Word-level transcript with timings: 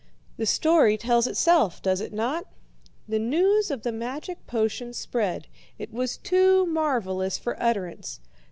"The 0.37 0.47
story 0.47 0.97
tells 0.97 1.27
itself, 1.27 1.79
does 1.79 2.01
it 2.01 2.11
not? 2.11 2.47
The 3.07 3.19
news 3.19 3.69
of 3.69 3.83
the 3.83 3.91
magic 3.91 4.47
potion 4.47 4.93
spread. 4.93 5.45
It 5.77 5.93
was 5.93 6.17
too 6.17 6.65
marvellous 6.65 7.37
for 7.37 7.55
utterance. 7.61 8.19